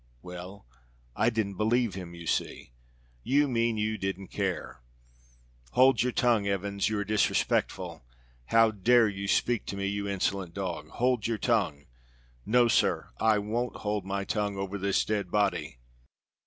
[0.23, 0.65] "Well,
[1.15, 2.71] I didn't believe him, you see."
[3.21, 4.81] "You mean you didn't care."
[5.73, 6.89] "Hold your tongue, Evans!
[6.89, 8.03] You are disrespectful.
[8.47, 10.89] How dare you speak to me, you insolent dog?
[10.89, 11.85] Hold your tongue!"
[12.47, 15.77] "No, sir, I won't hold my tongue over this dead body."